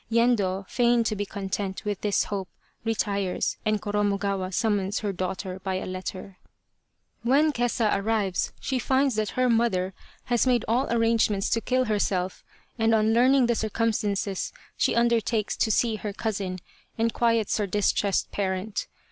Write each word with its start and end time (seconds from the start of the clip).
Yendo, 0.09 0.65
fain 0.67 1.03
to 1.03 1.15
be 1.15 1.27
content 1.27 1.85
with 1.85 2.01
this 2.01 2.23
hope, 2.23 2.49
retires, 2.83 3.57
and 3.63 3.79
Koromo 3.83 4.17
gawa 4.17 4.51
summons 4.51 5.01
her 5.01 5.13
daughter 5.13 5.59
by 5.59 5.75
a 5.75 5.85
letter. 5.85 6.39
62 7.17 7.29
The 7.29 7.29
Tragedy 7.29 7.29
of 7.29 7.29
Kesa 7.29 7.29
Cozen 7.29 7.31
When 7.31 7.53
Kesa 7.53 7.97
arrives 8.03 8.53
she 8.59 8.79
finds 8.79 9.13
that 9.13 9.29
her 9.37 9.47
mother 9.47 9.93
has 10.23 10.47
made 10.47 10.65
all 10.67 10.91
arrangements 10.91 11.51
to 11.51 11.61
kill 11.61 11.85
herself, 11.85 12.43
and 12.79 12.95
on 12.95 13.13
learning 13.13 13.45
the 13.45 13.53
circumstances 13.53 14.51
she 14.75 14.95
undertakes 14.95 15.55
to 15.57 15.69
see 15.69 15.97
her 15.97 16.13
cousin, 16.13 16.57
and 16.97 17.13
quiets 17.13 17.59
her 17.59 17.67
distressed 17.67 18.31
parent. 18.31 18.87